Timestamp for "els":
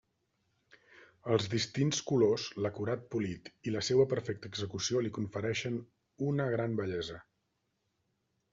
1.35-1.43